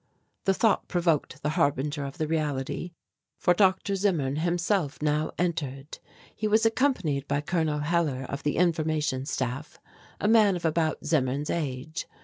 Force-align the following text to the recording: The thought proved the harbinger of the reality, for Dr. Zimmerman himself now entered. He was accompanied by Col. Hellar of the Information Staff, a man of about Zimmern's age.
The 0.45 0.55
thought 0.55 0.87
proved 0.87 1.43
the 1.43 1.49
harbinger 1.51 2.05
of 2.05 2.17
the 2.17 2.25
reality, 2.27 2.93
for 3.37 3.53
Dr. 3.53 3.95
Zimmerman 3.95 4.37
himself 4.37 4.99
now 4.99 5.29
entered. 5.37 5.99
He 6.35 6.47
was 6.47 6.65
accompanied 6.65 7.27
by 7.27 7.41
Col. 7.41 7.67
Hellar 7.67 8.23
of 8.27 8.41
the 8.41 8.55
Information 8.57 9.27
Staff, 9.27 9.79
a 10.19 10.27
man 10.27 10.55
of 10.55 10.65
about 10.65 11.05
Zimmern's 11.05 11.51
age. 11.51 12.07